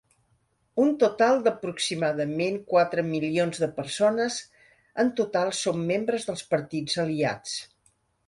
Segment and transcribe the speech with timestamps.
[0.83, 4.37] Un total d'aproximadament quatre milions de persones
[5.05, 7.55] en total són membres dels partits aliats.